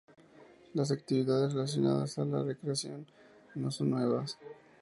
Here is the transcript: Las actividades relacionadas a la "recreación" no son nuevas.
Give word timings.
Las 0.73 0.89
actividades 0.89 1.53
relacionadas 1.53 2.17
a 2.17 2.25
la 2.25 2.41
"recreación" 2.41 3.05
no 3.53 3.69
son 3.69 3.91
nuevas. 3.91 4.39